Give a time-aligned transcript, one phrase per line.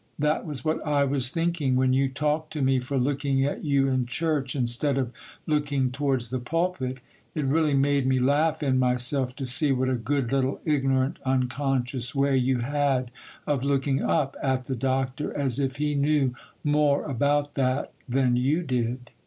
[0.17, 3.87] That was what I was thinking when you talked to me for looking at you
[3.87, 5.11] in church instead of
[5.45, 6.99] looking towards the pulpit.
[7.35, 12.15] It really made me laugh in myself to see what a good little ignorant, unconscious
[12.15, 13.11] way you had
[13.45, 16.33] of looking up at the Doctor, as if he knew
[16.63, 19.11] more about that than you did.